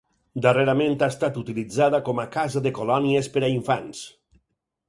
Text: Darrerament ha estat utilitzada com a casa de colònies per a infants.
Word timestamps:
Darrerament 0.45 0.95
ha 1.01 1.09
estat 1.13 1.37
utilitzada 1.43 2.01
com 2.09 2.21
a 2.23 2.27
casa 2.39 2.65
de 2.69 2.75
colònies 2.81 3.33
per 3.37 3.45
a 3.49 3.55
infants. 3.61 4.03